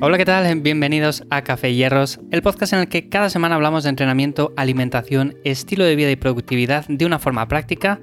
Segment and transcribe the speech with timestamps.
[0.00, 0.60] Hola, ¿qué tal?
[0.60, 5.36] Bienvenidos a Café Hierros, el podcast en el que cada semana hablamos de entrenamiento, alimentación,
[5.42, 7.98] estilo de vida y productividad de una forma práctica.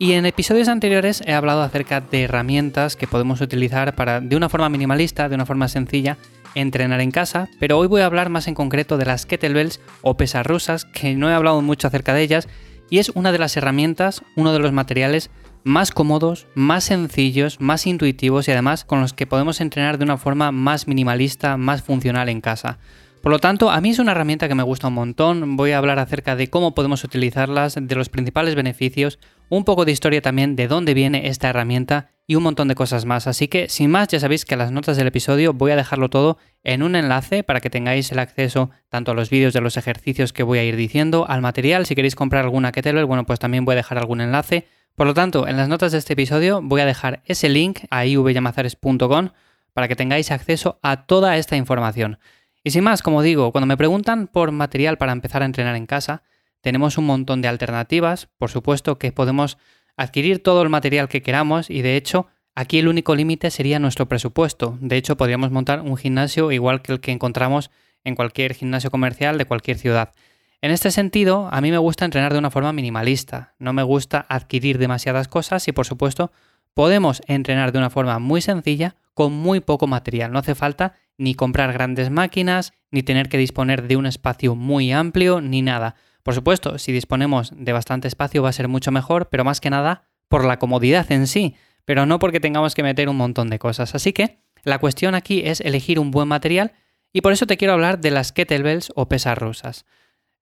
[0.00, 4.48] Y en episodios anteriores he hablado acerca de herramientas que podemos utilizar para, de una
[4.48, 6.18] forma minimalista, de una forma sencilla,
[6.56, 10.16] entrenar en casa, pero hoy voy a hablar más en concreto de las kettlebells o
[10.16, 12.48] pesas rusas, que no he hablado mucho acerca de ellas,
[12.90, 15.30] y es una de las herramientas, uno de los materiales
[15.64, 20.18] más cómodos, más sencillos, más intuitivos y además con los que podemos entrenar de una
[20.18, 22.78] forma más minimalista, más funcional en casa.
[23.22, 25.56] Por lo tanto, a mí es una herramienta que me gusta un montón.
[25.56, 29.92] Voy a hablar acerca de cómo podemos utilizarlas, de los principales beneficios, un poco de
[29.92, 33.26] historia también de dónde viene esta herramienta y un montón de cosas más.
[33.26, 36.38] Así que, sin más, ya sabéis que las notas del episodio voy a dejarlo todo
[36.62, 40.32] en un enlace para que tengáis el acceso tanto a los vídeos de los ejercicios
[40.32, 41.86] que voy a ir diciendo, al material.
[41.86, 44.66] Si queréis comprar alguna kettlebell, bueno, pues también voy a dejar algún enlace
[44.98, 48.04] por lo tanto, en las notas de este episodio voy a dejar ese link a
[48.04, 49.28] ivyamazares.com
[49.72, 52.18] para que tengáis acceso a toda esta información.
[52.64, 55.86] Y sin más, como digo, cuando me preguntan por material para empezar a entrenar en
[55.86, 56.24] casa,
[56.62, 58.28] tenemos un montón de alternativas.
[58.38, 59.56] Por supuesto que podemos
[59.96, 64.08] adquirir todo el material que queramos y de hecho aquí el único límite sería nuestro
[64.08, 64.78] presupuesto.
[64.80, 67.70] De hecho, podríamos montar un gimnasio igual que el que encontramos
[68.02, 70.12] en cualquier gimnasio comercial de cualquier ciudad.
[70.60, 74.26] En este sentido, a mí me gusta entrenar de una forma minimalista, no me gusta
[74.28, 76.32] adquirir demasiadas cosas y por supuesto
[76.74, 80.32] podemos entrenar de una forma muy sencilla con muy poco material.
[80.32, 84.90] No hace falta ni comprar grandes máquinas, ni tener que disponer de un espacio muy
[84.90, 85.94] amplio, ni nada.
[86.24, 89.70] Por supuesto, si disponemos de bastante espacio va a ser mucho mejor, pero más que
[89.70, 93.60] nada por la comodidad en sí, pero no porque tengamos que meter un montón de
[93.60, 93.94] cosas.
[93.94, 96.72] Así que la cuestión aquí es elegir un buen material
[97.12, 99.84] y por eso te quiero hablar de las kettlebells o pesas rusas.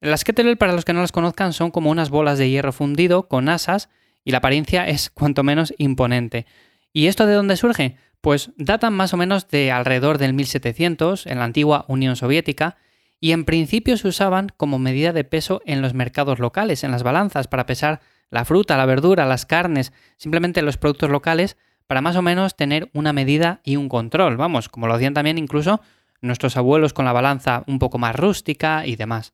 [0.01, 3.29] Las kettlebell, para los que no las conozcan, son como unas bolas de hierro fundido
[3.29, 3.89] con asas
[4.25, 6.47] y la apariencia es cuanto menos imponente.
[6.93, 7.97] ¿Y esto de dónde surge?
[8.21, 12.77] Pues datan más o menos de alrededor del 1700 en la antigua Unión Soviética
[13.21, 17.03] y en principio se usaban como medida de peso en los mercados locales, en las
[17.03, 22.17] balanzas, para pesar la fruta, la verdura, las carnes, simplemente los productos locales, para más
[22.17, 25.81] o menos tener una medida y un control, vamos, como lo hacían también incluso
[26.21, 29.33] nuestros abuelos con la balanza un poco más rústica y demás.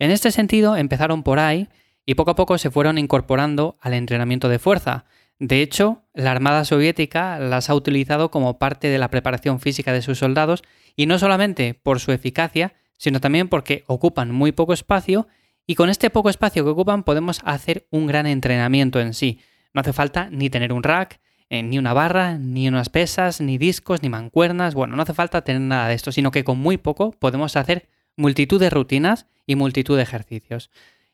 [0.00, 1.68] En este sentido, empezaron por ahí
[2.06, 5.04] y poco a poco se fueron incorporando al entrenamiento de fuerza.
[5.38, 10.00] De hecho, la Armada Soviética las ha utilizado como parte de la preparación física de
[10.00, 10.62] sus soldados
[10.96, 15.28] y no solamente por su eficacia, sino también porque ocupan muy poco espacio
[15.66, 19.40] y con este poco espacio que ocupan podemos hacer un gran entrenamiento en sí.
[19.74, 23.58] No hace falta ni tener un rack, eh, ni una barra, ni unas pesas, ni
[23.58, 26.78] discos, ni mancuernas, bueno, no hace falta tener nada de esto, sino que con muy
[26.78, 27.86] poco podemos hacer
[28.20, 30.70] multitud de rutinas y multitud de ejercicios.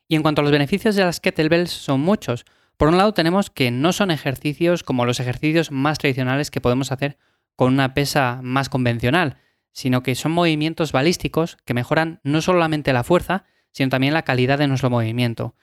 [0.07, 2.45] Y en cuanto a los beneficios de las kettlebells son muchos.
[2.75, 6.91] Por un lado tenemos que no son ejercicios como los ejercicios más tradicionales que podemos
[6.91, 7.17] hacer
[7.55, 9.37] con una pesa más convencional,
[9.71, 14.59] sino que son movimientos balísticos que mejoran no solamente la fuerza, sino también la calidad
[14.59, 15.55] de nuestro movimiento.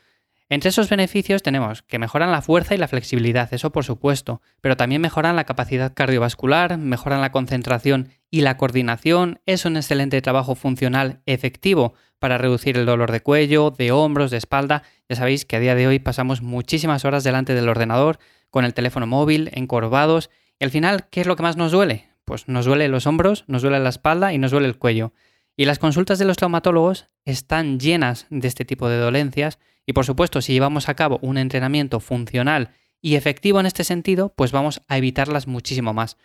[0.55, 4.77] Entre esos beneficios tenemos que mejoran la fuerza y la flexibilidad, eso por supuesto, pero
[4.77, 10.55] también mejoran la capacidad cardiovascular, mejoran la concentración y la coordinación, es un excelente trabajo
[10.55, 14.85] funcional efectivo para reducir el dolor de cuello, de hombros, de espalda.
[15.09, 18.75] Ya sabéis que a día de hoy pasamos muchísimas horas delante del ordenador, con el
[18.75, 22.11] teléfono móvil, encorvados, y al final, ¿qué es lo que más nos duele?
[22.25, 25.13] Pues nos duele los hombros, nos duele la espalda y nos duele el cuello.
[25.57, 30.05] Y las consultas de los traumatólogos están llenas de este tipo de dolencias y por
[30.05, 32.71] supuesto si llevamos a cabo un entrenamiento funcional
[33.01, 36.17] y efectivo en este sentido, pues vamos a evitarlas muchísimo más.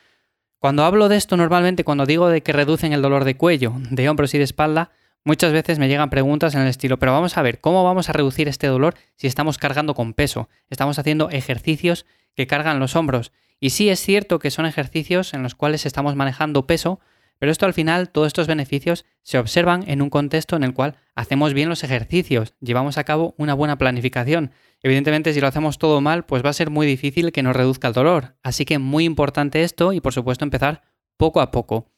[0.59, 4.09] Cuando hablo de esto normalmente, cuando digo de que reducen el dolor de cuello, de
[4.09, 4.91] hombros y de espalda,
[5.23, 8.13] muchas veces me llegan preguntas en el estilo, pero vamos a ver, ¿cómo vamos a
[8.13, 10.50] reducir este dolor si estamos cargando con peso?
[10.69, 13.31] Estamos haciendo ejercicios que cargan los hombros.
[13.59, 17.00] Y sí es cierto que son ejercicios en los cuales estamos manejando peso,
[17.40, 20.98] pero esto al final, todos estos beneficios se observan en un contexto en el cual
[21.16, 24.52] hacemos bien los ejercicios, llevamos a cabo una buena planificación.
[24.84, 27.88] Evidentemente, si lo hacemos todo mal, pues va a ser muy difícil que nos reduzca
[27.88, 28.36] el dolor.
[28.44, 30.84] Así que muy importante esto y por supuesto empezar
[31.18, 31.91] poco a poco.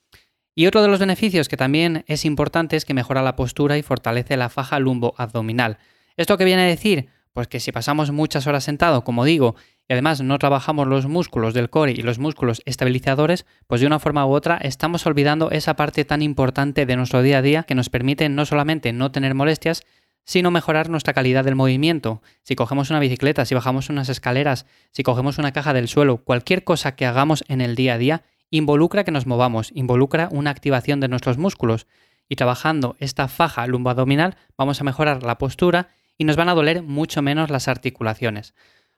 [0.53, 3.83] Y otro de los beneficios que también es importante es que mejora la postura y
[3.83, 5.77] fortalece la faja lumbo-abdominal.
[6.17, 7.09] ¿Esto qué viene a decir?
[7.33, 9.55] Pues que si pasamos muchas horas sentado, como digo,
[9.87, 13.99] y además no trabajamos los músculos del core y los músculos estabilizadores, pues de una
[13.99, 17.75] forma u otra estamos olvidando esa parte tan importante de nuestro día a día que
[17.75, 19.83] nos permite no solamente no tener molestias,
[20.23, 22.21] sino mejorar nuestra calidad del movimiento.
[22.43, 26.63] Si cogemos una bicicleta, si bajamos unas escaleras, si cogemos una caja del suelo, cualquier
[26.63, 30.99] cosa que hagamos en el día a día involucra que nos movamos, involucra una activación
[30.99, 31.87] de nuestros músculos.
[32.27, 35.89] Y trabajando esta faja lumboabdominal vamos a mejorar la postura
[36.21, 38.53] y nos van a doler mucho menos las articulaciones.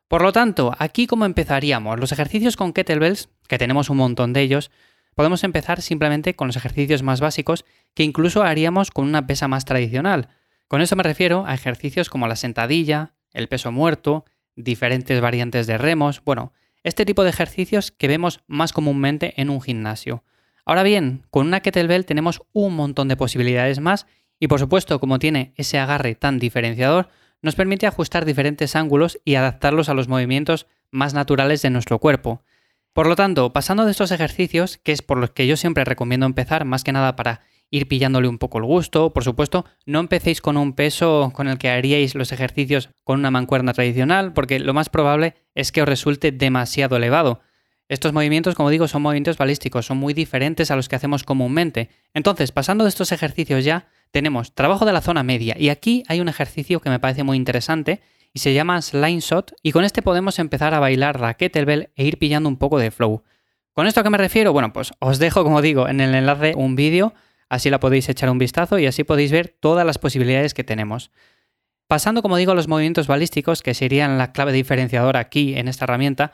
[0.10, 4.42] Por lo tanto, aquí como empezaríamos, los ejercicios con kettlebells, que tenemos un montón de
[4.42, 4.72] ellos,
[5.16, 9.64] podemos empezar simplemente con los ejercicios más básicos que incluso haríamos con una pesa más
[9.64, 10.28] tradicional.
[10.68, 14.26] Con eso me refiero a ejercicios como la sentadilla, el peso muerto,
[14.58, 16.52] diferentes variantes de remos, bueno,
[16.84, 20.26] este tipo de ejercicios que vemos más comúnmente en un gimnasio.
[20.66, 24.08] Ahora bien, con una kettlebell tenemos un montón de posibilidades más
[24.44, 27.08] y por supuesto como tiene ese agarre tan diferenciador,
[27.42, 32.44] nos permite ajustar diferentes ángulos y adaptarlos a los movimientos más naturales de nuestro cuerpo.
[32.92, 36.26] Por lo tanto, pasando de estos ejercicios, que es por los que yo siempre recomiendo
[36.26, 37.40] empezar, más que nada para
[37.72, 41.58] ir pillándole un poco el gusto, por supuesto, no empecéis con un peso con el
[41.58, 45.88] que haríais los ejercicios con una mancuerna tradicional, porque lo más probable es que os
[45.88, 47.40] resulte demasiado elevado.
[47.90, 51.90] Estos movimientos, como digo, son movimientos balísticos, son muy diferentes a los que hacemos comúnmente.
[52.14, 56.22] Entonces, pasando de estos ejercicios ya, tenemos trabajo de la zona media, y aquí hay
[56.22, 58.02] un ejercicio que me parece muy interesante,
[58.34, 62.06] y se llama Slime Shot y con este podemos empezar a bailar la kettlebell e
[62.06, 63.24] ir pillando un poco de flow.
[63.74, 64.52] ¿Con esto a qué me refiero?
[64.54, 67.14] Bueno, pues os dejo, como digo, en el enlace un vídeo,
[67.50, 71.12] así la podéis echar un vistazo y así podéis ver todas las posibilidades que tenemos.
[71.88, 75.86] Pasando, como digo, a los movimientos balísticos, que serían la clave diferenciadora aquí en esta
[75.86, 76.32] herramienta,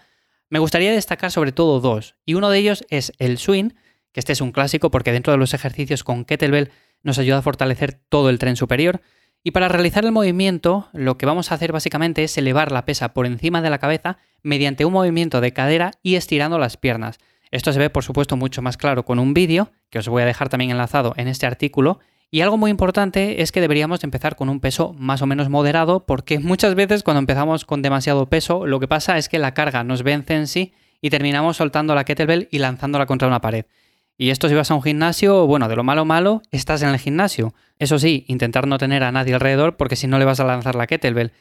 [0.49, 3.71] me gustaría destacar sobre todo dos, y uno de ellos es el swing,
[4.11, 6.71] que este es un clásico porque dentro de los ejercicios con kettlebell
[7.03, 9.01] nos ayuda a fortalecer todo el tren superior,
[9.43, 13.13] y para realizar el movimiento, lo que vamos a hacer básicamente es elevar la pesa
[13.13, 17.19] por encima de la cabeza mediante un movimiento de cadera y estirando las piernas.
[17.51, 20.25] Esto se ve, por supuesto, mucho más claro con un vídeo, que os voy a
[20.25, 21.99] dejar también enlazado en este artículo.
[22.31, 26.05] Y algo muy importante es que deberíamos empezar con un peso más o menos moderado,
[26.05, 29.83] porque muchas veces cuando empezamos con demasiado peso, lo que pasa es que la carga
[29.83, 33.65] nos vence en sí y terminamos soltando la kettlebell y lanzándola contra una pared.
[34.17, 36.99] Y esto si vas a un gimnasio, bueno, de lo malo malo, estás en el
[36.99, 37.53] gimnasio.
[37.79, 40.75] Eso sí, intentar no tener a nadie alrededor porque si no le vas a lanzar
[40.75, 41.31] la kettlebell.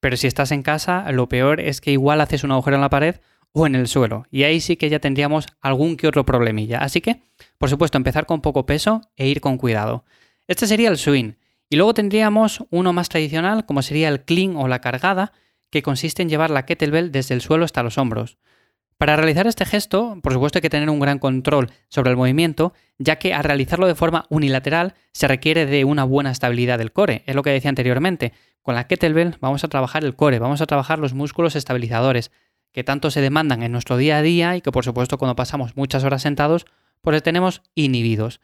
[0.00, 2.90] Pero si estás en casa, lo peor es que igual haces un agujero en la
[2.90, 3.16] pared
[3.52, 4.26] o en el suelo.
[4.30, 6.78] Y ahí sí que ya tendríamos algún que otro problemilla.
[6.80, 7.22] Así que,
[7.56, 10.04] por supuesto, empezar con poco peso e ir con cuidado.
[10.48, 11.32] Este sería el swing.
[11.68, 15.32] Y luego tendríamos uno más tradicional, como sería el clean o la cargada,
[15.70, 18.38] que consiste en llevar la kettlebell desde el suelo hasta los hombros.
[18.98, 22.72] Para realizar este gesto, por supuesto hay que tener un gran control sobre el movimiento,
[22.98, 27.22] ya que al realizarlo de forma unilateral se requiere de una buena estabilidad del core.
[27.26, 28.32] Es lo que decía anteriormente.
[28.62, 32.30] Con la kettlebell vamos a trabajar el core, vamos a trabajar los músculos estabilizadores,
[32.72, 35.76] que tanto se demandan en nuestro día a día y que por supuesto cuando pasamos
[35.76, 36.64] muchas horas sentados,
[37.02, 38.40] pues los tenemos inhibidos.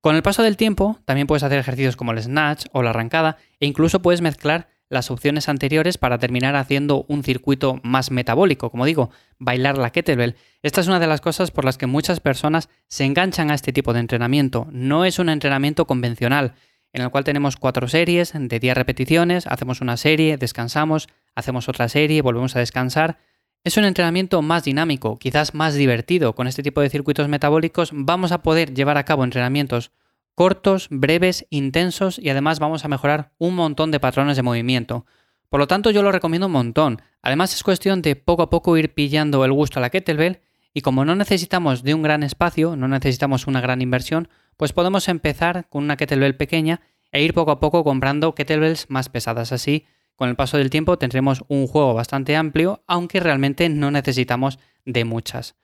[0.00, 3.36] Con el paso del tiempo, también puedes hacer ejercicios como el snatch o la arrancada,
[3.58, 8.86] e incluso puedes mezclar las opciones anteriores para terminar haciendo un circuito más metabólico, como
[8.86, 10.36] digo, bailar la kettlebell.
[10.62, 13.72] Esta es una de las cosas por las que muchas personas se enganchan a este
[13.72, 14.66] tipo de entrenamiento.
[14.72, 16.54] No es un entrenamiento convencional,
[16.92, 21.88] en el cual tenemos cuatro series de 10 repeticiones, hacemos una serie, descansamos, hacemos otra
[21.88, 23.18] serie, volvemos a descansar.
[23.62, 26.34] Es un entrenamiento más dinámico, quizás más divertido.
[26.34, 29.90] Con este tipo de circuitos metabólicos vamos a poder llevar a cabo entrenamientos
[30.34, 35.04] cortos, breves, intensos y además vamos a mejorar un montón de patrones de movimiento.
[35.50, 37.02] Por lo tanto, yo lo recomiendo un montón.
[37.20, 40.40] Además, es cuestión de poco a poco ir pillando el gusto a la kettlebell
[40.72, 45.06] y como no necesitamos de un gran espacio, no necesitamos una gran inversión, pues podemos
[45.08, 46.80] empezar con una kettlebell pequeña
[47.12, 49.52] e ir poco a poco comprando kettlebells más pesadas.
[49.52, 49.84] Así,
[50.16, 55.04] con el paso del tiempo tendremos un juego bastante amplio, aunque realmente no necesitamos de
[55.04, 55.56] muchas.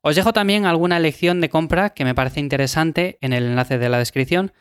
[0.00, 3.88] Os dejo también alguna elección de compra que me parece interesante en el enlace de
[3.88, 4.52] la descripción.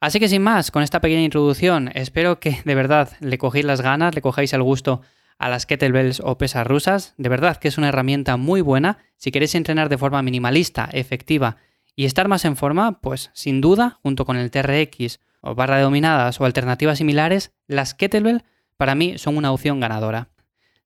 [0.00, 3.82] Así que sin más, con esta pequeña introducción, espero que de verdad le cogéis las
[3.82, 5.02] ganas, le cojáis el gusto
[5.38, 7.14] a las kettlebells o pesas rusas.
[7.16, 8.98] De verdad que es una herramienta muy buena.
[9.16, 11.56] Si queréis entrenar de forma minimalista, efectiva
[11.96, 15.82] y estar más en forma, pues sin duda, junto con el TRX o barra de
[15.82, 18.44] dominadas o alternativas similares, las kettlebell
[18.80, 20.30] para mí son una opción ganadora.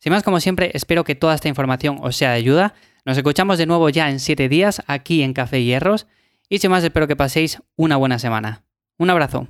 [0.00, 2.74] Sin más, como siempre, espero que toda esta información os sea de ayuda.
[3.04, 6.08] Nos escuchamos de nuevo ya en 7 días aquí en Café Hierros
[6.48, 8.64] y sin más espero que paséis una buena semana.
[8.98, 9.46] Un abrazo.